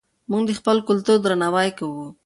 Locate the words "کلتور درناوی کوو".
0.87-2.05